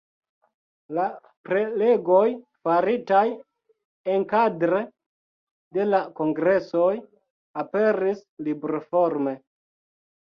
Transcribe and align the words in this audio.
La 0.99 1.03
prelegoj, 1.49 2.23
faritaj 2.67 3.25
enkadre 4.15 4.81
de 5.79 5.87
la 5.93 6.03
kongresoj, 6.21 6.91
aperis 7.65 8.25
libroforme. 8.49 9.41